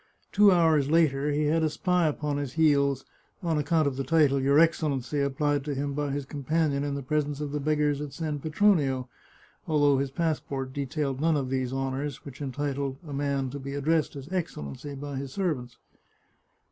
Two 0.31 0.51
hours 0.51 0.89
later 0.89 1.29
he 1.31 1.43
had 1.45 1.61
a 1.61 1.69
spy 1.69 2.07
upon 2.07 2.37
his 2.37 2.53
heels, 2.53 3.05
on 3.43 3.59
account 3.59 3.85
of 3.85 3.97
the 3.97 4.03
title" 4.03 4.41
your 4.41 4.57
Excellency" 4.57 5.21
applied 5.21 5.63
to 5.65 5.75
him 5.75 5.93
by 5.93 6.09
his 6.09 6.25
companion 6.25 6.83
in 6.83 6.95
the 6.95 7.03
presence 7.03 7.39
of 7.39 7.51
the 7.51 7.59
beggars 7.59 8.01
at 8.01 8.11
San 8.11 8.39
Pe 8.39 8.49
tronio, 8.49 9.07
although 9.67 9.99
his 9.99 10.09
passport 10.09 10.73
detailed 10.73 11.21
none 11.21 11.37
of 11.37 11.51
those 11.51 11.71
honours 11.71 12.25
which 12.25 12.41
entitle 12.41 12.97
a 13.07 13.13
man 13.13 13.51
to 13.51 13.59
be 13.59 13.75
addressed 13.75 14.15
as" 14.15 14.27
Excellency" 14.33 14.95
by 14.95 15.17
his 15.17 15.31
servants. 15.31 15.77